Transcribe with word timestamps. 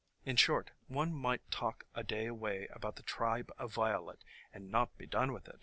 In 0.25 0.35
short, 0.35 0.71
one 0.87 1.13
might 1.13 1.51
talk 1.51 1.83
a 1.93 2.01
day 2.03 2.25
away 2.25 2.65
about 2.71 2.95
the 2.95 3.03
tribe 3.03 3.51
of 3.59 3.71
Violet 3.71 4.23
and 4.51 4.71
not 4.71 4.97
be 4.97 5.05
done 5.05 5.31
with 5.31 5.47
it. 5.47 5.59